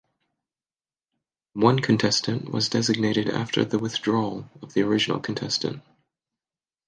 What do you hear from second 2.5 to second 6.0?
designated after the withdrawal of the original contestant.